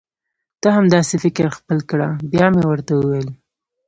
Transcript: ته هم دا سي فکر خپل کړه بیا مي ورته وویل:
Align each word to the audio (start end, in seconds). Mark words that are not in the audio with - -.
ته 0.61 0.67
هم 0.75 0.85
دا 0.93 1.01
سي 1.09 1.15
فکر 1.23 1.45
خپل 1.57 1.77
کړه 1.89 2.07
بیا 2.31 2.47
مي 2.53 2.63
ورته 2.67 2.91
وویل: 2.95 3.27